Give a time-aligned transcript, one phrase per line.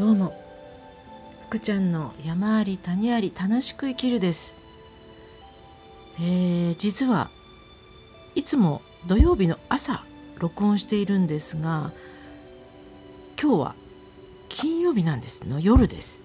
[0.00, 0.32] どうも。
[1.48, 4.56] 福ちゃんの山あり谷あり楽しく生きるです。
[6.18, 7.30] えー、実は
[8.34, 10.06] いつも土曜日の朝
[10.38, 11.92] 録音しているんですが
[13.38, 13.74] 今日は
[14.48, 15.46] 金曜日なんです。
[15.46, 16.22] の夜です。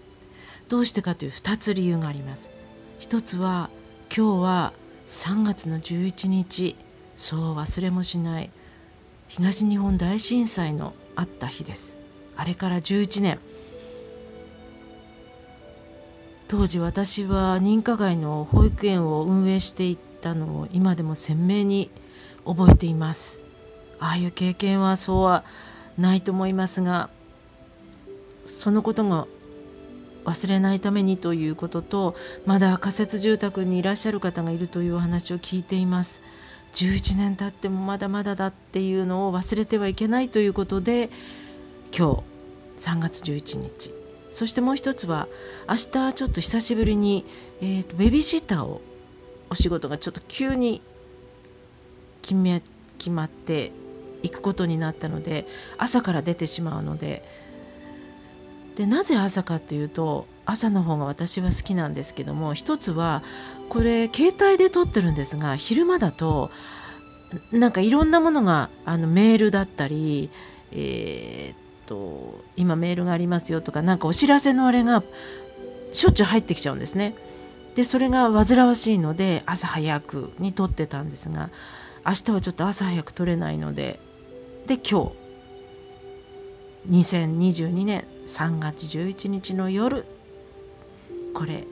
[0.70, 2.52] どうしてかという2つ理由があります。
[2.98, 3.70] 一つは
[4.08, 4.74] 今日は
[5.10, 6.78] 3月の11日
[7.18, 8.52] そう忘れもしない
[9.28, 11.98] 東日本大震災のあった日です。
[12.38, 13.38] あれから11年。
[16.48, 21.90] 当時私は認可外の保育園を運営していたのを今でも鮮明に
[22.46, 23.44] 覚えています。
[24.00, 25.44] ああいう経験はそうは
[25.98, 27.10] ないと思いますが
[28.46, 29.26] そのことが
[30.26, 36.22] 忘れないためにということとまだ仮設住宅にいらっしゃる方がいるというお話を聞いています。
[36.74, 41.10] 11年経ってもまだまだだっていうのを忘れてはいけないということで
[41.98, 42.22] 今
[42.78, 44.05] 日3月11日
[44.36, 45.30] そしてもう一つは
[45.70, 47.26] 明日ちょっと久しぶりに、
[47.62, 48.82] えーと、ベビーシッターを
[49.50, 50.82] お仕事がちょっと急に
[52.22, 52.62] 決め
[52.98, 53.72] 決まって
[54.24, 57.24] 行くことになったので朝から出てしまうので
[58.76, 63.24] でなぜ朝かというと朝の方が私は好きなんですけども一つは
[63.70, 66.52] これ携帯で撮ってるんですが昼間だと
[67.54, 70.30] なんかいろんなものがあのメールだったり、
[70.74, 75.04] えー、と今メールがありますよとか何かお知らせのあれが
[75.92, 77.16] しょっちゅう入ってきちゃうんですね。
[77.76, 81.50] でそれが煩わしいので朝早くに撮ってたんですが
[82.06, 84.00] 明日はちょっと朝早く撮れないので
[84.68, 85.26] で今日。
[86.90, 90.06] 2022年3月11日の夜
[91.34, 91.66] これ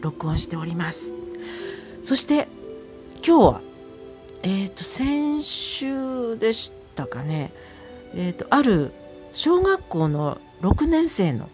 [0.00, 1.12] 録音しております。
[2.02, 2.48] そして
[3.26, 3.60] 今日は
[4.42, 7.52] えっ、ー、と先週でしたかね。
[8.14, 8.92] えっ、ー、とある
[9.34, 11.50] 小学校の6年生の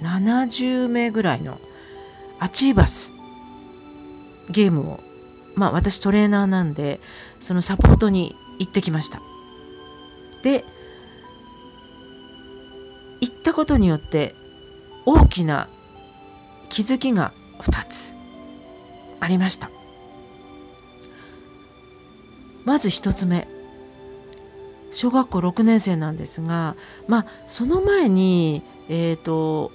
[0.00, 1.60] 70名ぐらいの
[2.40, 3.12] アチーバス
[4.50, 5.00] ゲームを
[5.54, 6.98] まあ私トレーナーなんで
[7.40, 9.20] そのサポートに行ってきました。
[10.42, 10.64] で
[13.20, 14.34] 行ったことによって
[15.06, 15.68] 大きな
[16.70, 18.14] 気づきが2つ
[19.20, 19.70] ありました。
[22.64, 23.46] まず1つ目
[24.94, 26.76] 小学校6年生なんですが、
[27.08, 29.70] まあ、その前に、えーと、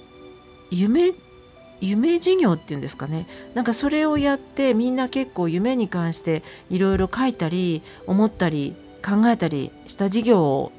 [0.70, 1.12] 夢
[1.80, 3.26] 夢授業っていうんですかね。
[3.54, 10.70] なんかそれをやってみんな結構夢に関していろいろ書いたり思ったり考えたりした授業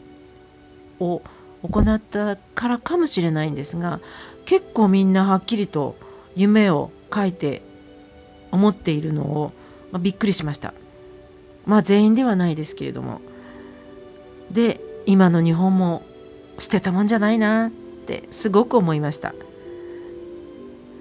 [1.00, 1.24] を
[1.64, 4.00] 行ったからかもしれないんですが
[4.46, 5.96] 結構みんなはっきりと
[6.36, 7.64] 夢を書いて
[8.52, 9.54] 思っているのを、
[9.92, 10.74] まあ、びっくりしました。
[11.66, 13.22] まあ全員ではないですけれども。
[14.52, 16.04] で今の日本も
[16.58, 19.34] 捨てたもんじゃないなってすごく思いました。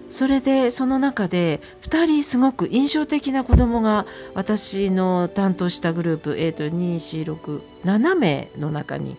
[0.08, 9.16] それでその中で2人すごく印象的な子供が私の担当したグループ、えー、と2467名の中に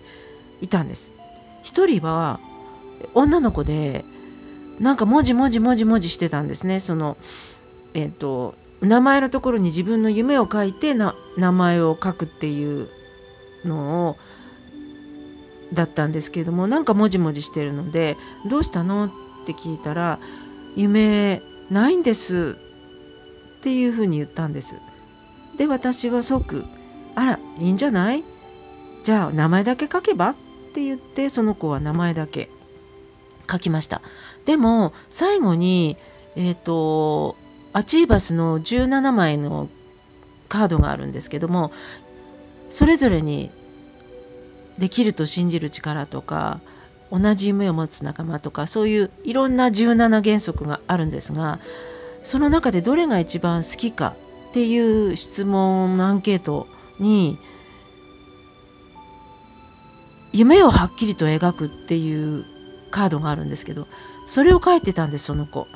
[0.59, 1.13] いたんです。
[1.63, 2.39] 1人は
[3.13, 4.03] 女の子で
[4.79, 6.81] なんか文字文字文字文字してたんですね。
[6.81, 7.15] その
[7.93, 12.89] えっ、ー、と名前のところに自分の夢を書いてな名前を書くっていう
[13.65, 14.17] のを
[15.73, 18.17] だったんですけれどもなんかもじもじしてるので
[18.49, 19.05] 「どうしたの?」
[19.43, 20.19] って聞いたら
[20.75, 22.57] 「夢ないんです」
[23.59, 24.75] っていうふうに言ったんです。
[25.57, 26.65] で私は即
[27.15, 28.23] 「あらいいんじゃない？
[29.03, 30.35] じゃあ名前だけ書けば?」っ
[30.73, 32.49] て言ってその子は名前だけ
[33.49, 34.01] 書きました。
[34.45, 35.97] でも最後に
[36.35, 37.35] えっ、ー、と
[37.73, 39.69] アチーバスの17枚の
[40.49, 41.71] カードがあるんですけども
[42.71, 43.51] それぞれに
[44.79, 46.61] できると信じる力とか
[47.11, 51.59] 同じ夢を持つ仲間とかそういういろんな17原則があるんですが
[52.23, 54.15] その中でどれが一番好きか
[54.49, 56.67] っていう質問のアンケート
[56.99, 57.37] に
[60.31, 62.45] 夢をはっきりと描くっていう
[62.89, 63.87] カードがあるんですけど
[64.25, 65.67] それを書いてたんですその子。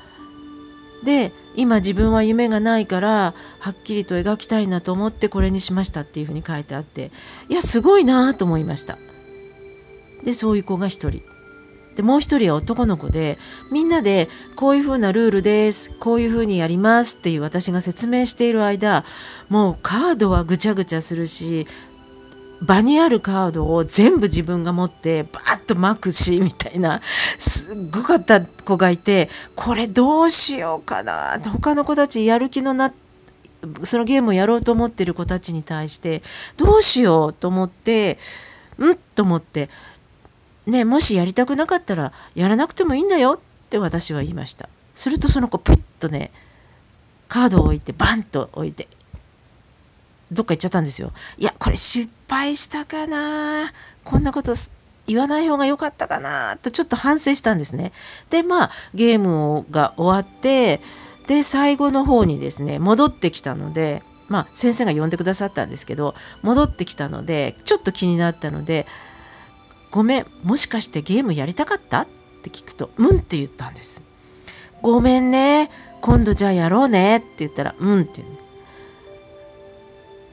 [1.04, 7.12] で今自分は夢がないからはっきりと描きたいなと思ってこれにしましたっていうふうに書いてあって
[7.50, 8.98] いやすごいなと思いました。
[10.24, 11.22] でそういう子が1人。
[11.96, 13.38] でもう1人は男の子で
[13.72, 19.06] みんなでこういうふうなルールですこういうふうにやりますっていう私が説明している間
[19.48, 21.68] もうカードはぐちゃぐちゃするし
[22.62, 27.02] 場にあるカードを全部自分が持ってバーッと巻くしみたいな
[27.38, 32.94] すっごかった子がいてこれどうしようかな他の子たちやる気のな
[33.84, 36.22] そのゲームをやろうと思ってる子たちに対して
[36.58, 38.20] どうしようと思って
[38.80, 39.70] んと思って
[40.68, 44.70] ね、もしやりたくなかったらやらなくてもいいんだよって私は言いました。
[44.96, 46.32] するとその子プッとね、
[47.28, 48.88] カードを置いてバンと置いて、
[50.32, 51.12] どっか行っちゃったんですよ。
[51.38, 53.74] いや、これ失敗したかな
[54.04, 54.54] こんなこと
[55.08, 57.92] 言わない方が良かったかなとちょっと反省したんですね。
[58.30, 60.82] で、まあ、ゲームが終わって、
[61.28, 68.88] で、最後の方にですね、戻ってきたので、まあ、先生が呼んでくださったんですけど、戻ってきたので、ちょっと気になったので、
[69.92, 72.02] ごめん、もしかしてゲームやりたかった？
[72.02, 72.08] っ
[72.44, 74.02] て聞くと、うんって言ったんです。
[74.82, 75.70] ごめんね、
[76.02, 78.28] 今度じゃあやろうねって言ったら、うんって言う。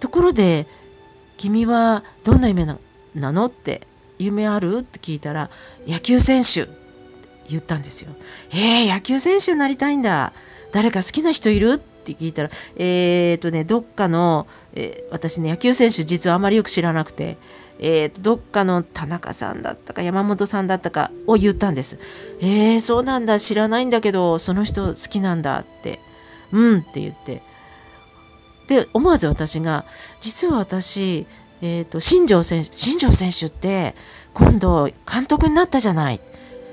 [0.03, 0.67] ところで、
[1.37, 2.77] 君はどんな夢な
[3.15, 3.47] の？
[3.47, 3.87] って
[4.19, 4.79] 夢ある？
[4.79, 5.49] って聞いたら、
[5.87, 6.73] 野球選手って
[7.49, 8.11] 言ったんですよ。
[8.51, 10.33] えー、野球選手になりたいんだ。
[10.73, 11.75] 誰か好きな人いる？
[11.75, 17.39] って聞いたら、えーとね、どっかの、えー、私ね、野球選手実はあまりよく知らなくて、
[17.79, 22.01] えーと、どっかの田中さんだったか山本さんだったかを言ったんです。
[22.41, 26.01] えー、そうなんだ、知らないんだけど、その人好きなんだって、
[26.51, 27.41] うんって言って。
[28.73, 29.85] で、思わず私が、
[30.21, 31.27] 実は私、
[31.61, 33.95] えっ、ー、と、新庄選手、新庄選手って、
[34.35, 36.21] 今度、監督になったじゃない。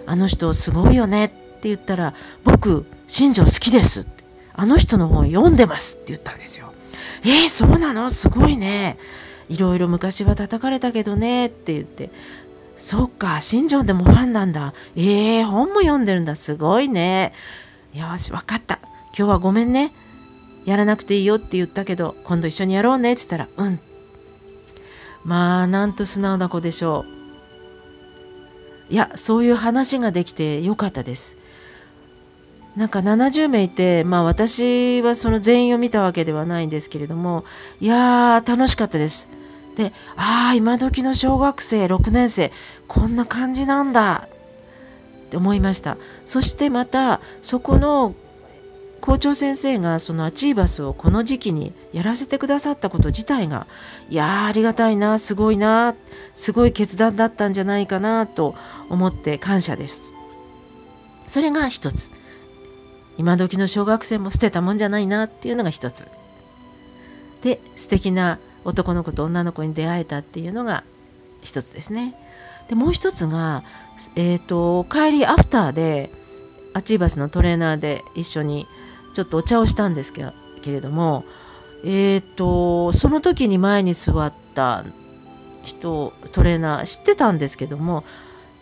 [0.05, 2.13] あの人、すごいよねって言ったら、
[2.43, 4.23] 僕、新庄好きですって。
[4.53, 6.73] あの人の本読んでますって言ったんですよ。
[7.23, 8.09] えー、そうなの？
[8.09, 8.97] すごいね。
[9.47, 12.11] いろいろ昔は叩かれたけどねって言って。
[12.75, 14.73] そっか、新庄でもファンなんだ。
[14.97, 16.35] えー、本も読んでるんだ。
[16.35, 17.33] すごいね。
[17.93, 18.79] よし、わかった。
[19.17, 19.93] 今日はごめんね。
[20.69, 23.79] やらなくていいよって言ったけど、今度一緒にやろうねって言ったら、うん。
[25.25, 27.05] まあ、なんと素直な子でしょ
[28.89, 28.93] う。
[28.93, 31.37] いや、そういう話ができてよかったです。
[32.75, 37.45] なんか70名いて、まあ私はその全員を見たわけではないんですけれども、
[37.81, 39.27] いやー、楽しかったです。
[39.75, 42.51] で、ああ、今時の小学生6年生、
[42.87, 44.27] こんな感じなんだ
[45.25, 45.97] って思いました。
[46.25, 48.13] そしてまた、そこの
[48.99, 53.67] 校長先生がそのアチーバスをこの時期にやらせてくださったこと自体が、
[54.09, 55.95] いやありがたいな、すごいな、
[56.35, 58.55] すごい決断だったんじゃないかなと
[58.89, 60.13] 思って感謝です。
[61.27, 62.11] それが一つ。
[63.17, 66.05] 今時の小学生も捨てたもんじゃないなっていうのが一つ。
[67.41, 70.83] で、素敵な男の子と女の子に出会えたっていうのが
[71.41, 72.15] 一つですね。
[72.69, 73.63] で、もう一つが、
[74.15, 76.11] えっ、ー、と、帰りアフターで、
[76.73, 78.67] アチーバスのトレーナーで一緒に
[79.13, 80.23] ちょっとお茶をしたんですけ
[80.65, 81.25] れども、
[81.83, 84.83] えっ、ー、と、その時に前に座った
[85.63, 88.03] 人、トレーナー知ってたんですけども、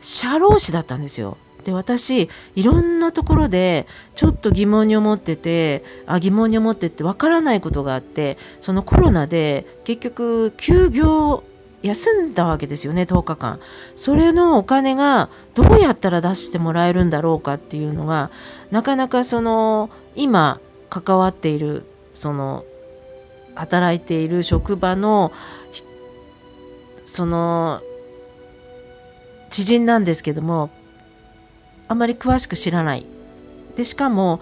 [0.01, 1.37] 社労士だったんですよ。
[1.63, 11.43] で、私、いろんなところで、ちょっと疑問に思ってて、あ、疑問に思ってて、わからないことがあって、そのコロナで、結局、休業、
[11.83, 13.59] 休んだわけですよね、10日間。
[13.95, 18.31] それのお金が、どうやったら出してもらえるんだろうかっていうのが、
[18.71, 20.59] なかなかその、今、
[20.89, 22.63] 関わっている、その、
[23.55, 25.31] 働いている職場の、
[27.05, 27.81] その、
[29.49, 30.69] 知人なんですけども、
[31.87, 33.05] あまり詳しく知らない。
[33.75, 34.41] で、しかも、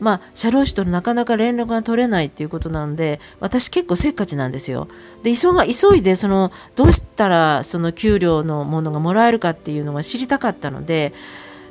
[0.00, 4.88] まあ、社労士となかなか連絡が取れないっていうことなので、私結構せっかちなんですよ。
[5.22, 11.12] で、急が、急いで、その、どうしたら、その給料のものがもらえるかっていうのが知りたかったので、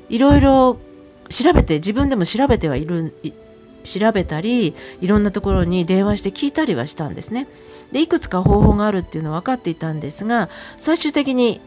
[0.09, 0.77] いろいろ
[1.29, 3.13] 調べて、自分でも調べてはいる、
[3.83, 7.47] 調べたり、いろんなところに電話して聞いたりはしたんですね。
[7.91, 11.61] で、いくつか方法があるっていうのは分かっていたんですが、最終的に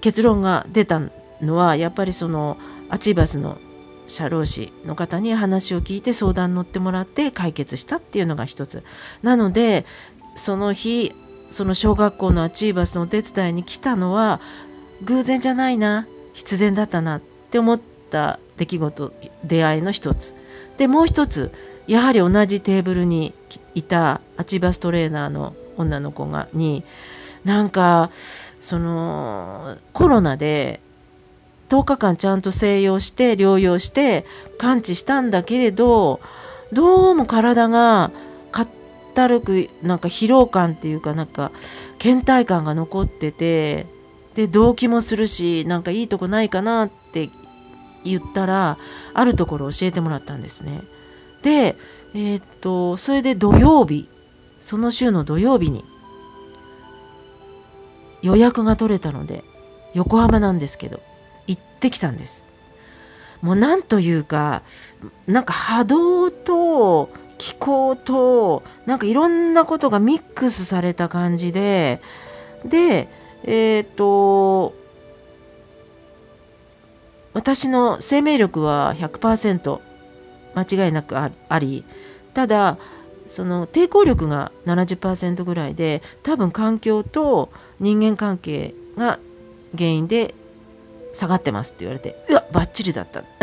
[0.00, 1.00] 結論が出た
[1.42, 2.56] のはやっぱりその
[2.88, 3.58] アチーバスの
[4.06, 8.82] 社労士の方に話を聞いて相談に乗ってもらって解決したっていうのが一つ。
[9.22, 9.84] なので
[10.34, 11.12] その日
[11.50, 14.40] その小学校のアチーバスのお手伝いに来たのは
[15.02, 17.80] 偶然じゃないな必然だったなって思っ
[18.10, 19.12] た出来事
[19.44, 20.34] 出会いの一つ。
[20.78, 21.52] でもう一つ
[21.86, 23.34] やはり同じテーブルに
[23.74, 26.84] いたアチーバストレーナーの女の子がに
[27.44, 28.10] なんか
[28.60, 30.80] そのコロナで
[31.72, 34.26] 10日間ちゃんと静養して療養して
[34.58, 36.20] 完治したんだけれど
[36.70, 38.12] どうも体が
[38.50, 38.68] かっ
[39.14, 41.50] たるくなんか疲労感っていうかなんか
[41.98, 43.86] 倦怠感が残ってて
[44.34, 47.30] で動悸もするしなんかいいとこないかなって
[48.04, 48.76] 言ったら
[49.14, 50.82] あるところ教えてもらったんですね。
[51.42, 51.76] で
[52.14, 54.08] えー、っとそれで土曜日
[54.60, 55.86] その週の土曜日に
[58.20, 59.42] 予約が取れたので
[59.94, 61.00] 横浜なんですけど
[61.82, 62.44] ってきたんです。
[63.40, 64.62] もうなんというか、
[65.26, 72.00] なんか波動と気候と、なんかいろんなことがミックスされた感じで、
[72.64, 73.08] で、
[73.42, 74.74] えっ、と、
[77.34, 79.80] 私の生命力は100%
[80.54, 81.84] 間違いなくあり、
[82.34, 82.78] ただ、
[83.26, 89.18] その抵抗力が70%ぐらいで多分環境と人間関係が
[89.76, 90.34] 原因で
[91.12, 93.24] 下がってますって言われてうわバッチリだった。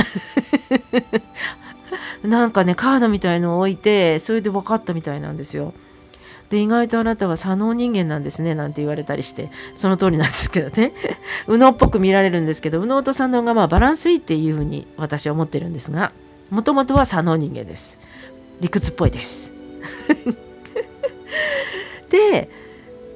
[2.23, 5.73] なんかねカードみたいのを置いてそれで分かったみたいなんですよ。
[6.49, 9.51] で意外とあなたは左脳人間なんですねなんて言われたりして。
[9.75, 10.93] その通りなんですけどね。
[11.47, 16.11] 右脳っぽく見られるんですけど右脳と左脳がまあバランスいいっていうふうに私は思ってるんですが
[16.49, 17.99] もともとは左脳人間です。
[18.59, 19.53] 理屈っぽいです。
[22.09, 22.49] で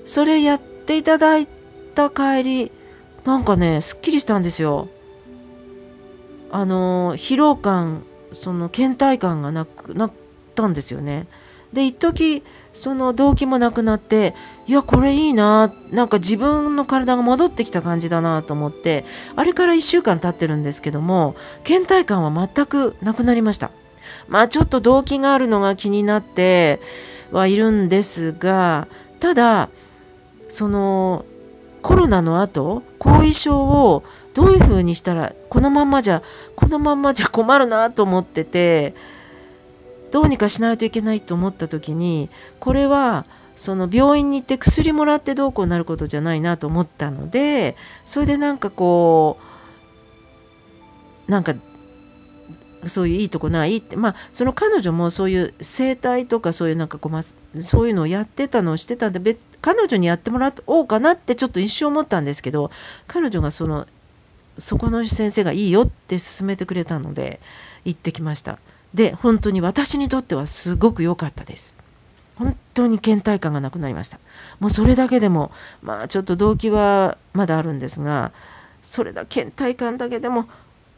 [0.06, 1.48] それやっていただい
[1.96, 2.72] た帰り
[3.26, 4.90] なんかねすっきりしたんですよ。
[6.52, 10.12] あの疲労感その倦怠感がなくなっ
[10.56, 11.28] たんですよね。
[11.74, 14.36] で一時その動機もなくなって
[14.68, 23.72] いやこれいいななんか自分の体が戻ってきた感じだなと思ってあれから1週間経ってるんですけども倦怠感は全くなくなりました。
[24.28, 26.80] まあちょっと動機があるのが気になって
[27.32, 28.88] はいるんですが
[29.20, 29.70] ただ
[30.50, 31.26] その
[31.84, 36.24] コロナの後後遺症をどういうふうにしたらこのまんまじゃ
[36.56, 38.96] このまんまじゃ困るなと思ってて
[40.12, 43.26] どうにかしないといけないと思った時にこれは
[43.56, 47.76] その病院に行って薬もらってどうこうなることじゃないなと思ったので
[48.06, 49.38] それでなんかこ
[51.28, 51.54] うなんか
[52.88, 57.22] そういういいとこないってまあその彼女もそういう整体とかそういうなんかこう、ま
[57.62, 62.72] そういうのをやってたのをしてたんで別彼女にやってもらおうかなってちょっと一瞬思ったんですけど
[63.08, 63.88] 彼女がその
[64.58, 67.40] そこの先生がいいよって勧めてくれたので
[67.86, 68.60] 行ってきました。
[68.94, 71.76] で本当に私にとってはすごく良かったです。
[72.36, 74.20] 本当に倦怠感がなくなりました。
[74.60, 78.32] もうそれだけでもまあちょっと動機はまだあるんですが
[78.82, 80.48] それだ倦怠感だけでも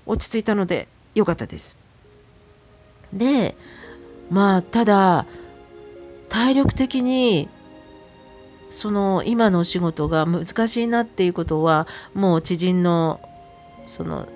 [0.05, 1.77] 落ち着いたので良かったです。
[3.13, 3.55] で、
[4.29, 5.25] まあ、ただ、
[6.29, 7.49] 体力的に、
[8.69, 13.21] その今のお仕事が難しいなっていうことは、もう知人の、
[13.85, 14.27] その、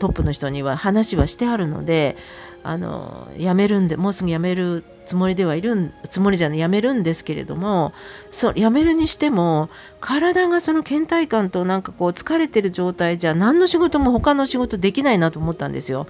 [0.00, 2.16] トップの人には話はしてあるので、
[2.62, 7.92] あの、辞めるんで、もうすぐ辞めるつもりではいる、つもりじゃない、辞めるんですけれども、
[8.30, 9.68] そう、辞めるにしても、
[10.00, 16.06] 体がその倦怠感となんかこう疲れてる状態じゃ何の仕事も他の仕事できないなと思ったんですよ。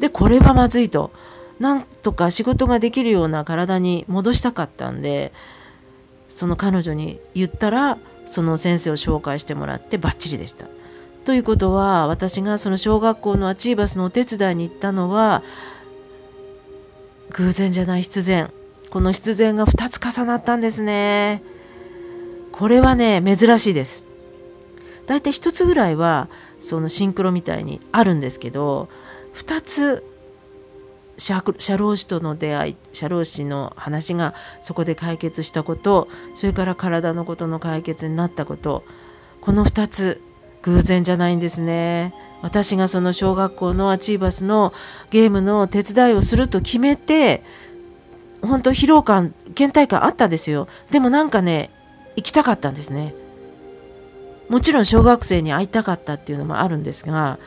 [0.00, 1.10] で、これはまずいと。
[1.60, 5.32] なんとか仕事ができるような体に戻したかったんで、
[6.28, 10.66] その彼女に言ったら、その先生を紹介してもらってバッチリでした。
[11.24, 15.42] ということは、私がその小学校のアチーバスのお手伝いに行ったのは、
[17.34, 18.50] 偶然じゃない必然。
[18.90, 21.42] この必然が2つ重なったんですね。
[22.52, 24.04] これはね、珍しいです。
[25.06, 26.28] だいたい1つぐらいは、
[26.60, 28.88] そのシンクロみたいにあるんですけど、
[29.34, 30.04] 2つ、
[31.16, 31.42] 社
[31.76, 38.84] 労士との出会い、社労士の話がそこで解決したこと、それから体のことの解決になったこと、
[39.40, 40.20] この2つ、
[40.62, 42.14] 偶然じゃないんですね。
[42.42, 44.72] 私がその小学校のアチーバスの
[45.10, 47.42] ゲームの手伝いをすると決めて、
[48.42, 50.66] 本当疲労感、倦怠感あったんですよ。
[50.90, 51.70] でもなんかね、
[52.16, 53.14] 行きたかったんですね。
[54.48, 57.38] もちろん小学生に会いたかったっていうのもあるんですが、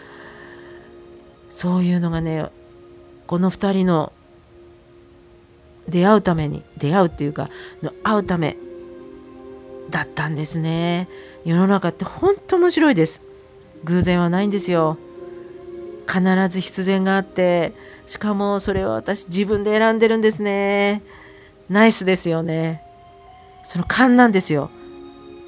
[1.49, 2.49] そういうのがね、
[3.27, 4.13] この2人の
[5.89, 7.49] 出会うために、出会うっていうか、
[8.03, 8.55] 会うため
[9.89, 11.09] だったんですね。
[11.43, 13.21] 世の中って本当面白いです。
[13.85, 14.97] 偶然はないんですよ。
[16.07, 17.73] 必ず必然があって、
[18.05, 21.01] しかもそれは私自分で選んでるんですね。
[21.69, 22.81] ナイスですよね。
[23.63, 24.69] その勘なんですよ。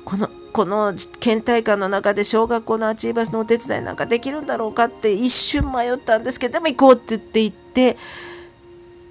[0.06, 7.98] この、この県大会の中で小学校のアチーバスのお手伝いなんかできるんだろうかって一瞬迷ったんですけど、でも行こうって言って行って、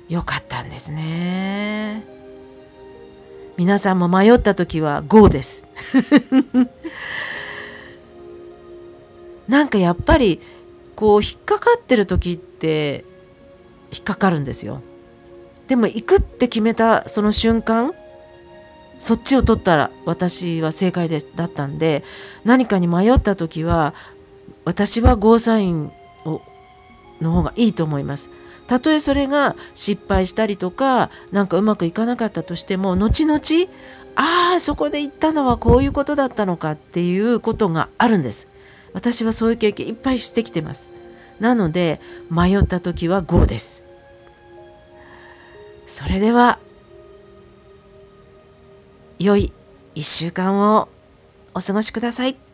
[0.08, 2.04] よかったんですね。
[3.56, 5.64] 皆さんも迷った時は GO です。
[9.48, 10.40] なんかやっぱり
[10.94, 13.04] こう引っかかってる時って
[13.92, 14.82] 引っかかるんですよ。
[15.68, 17.92] でも行くって決めたその瞬間
[18.98, 22.02] そっちを取ったら私は正解でだったんで
[22.44, 23.94] 何かに迷った時は
[24.64, 25.92] 私はゴーサイン
[26.24, 26.40] を
[27.20, 28.30] の方がいいと思います。
[28.66, 33.40] たとえそれが失敗したりとかなんかうまくいかなかったとしても後々
[34.16, 38.48] ああそこで言ったのはこういうことだったのかっていうことがあるんです。
[38.96, 40.88] 私はそういう経験いっぱいしてきてます。
[41.38, 42.00] なので、
[42.30, 43.84] 迷った時は GO です。
[45.86, 46.58] それでは、
[49.18, 49.52] 良い
[49.96, 50.88] 1週間を
[51.52, 52.45] お過ごしください。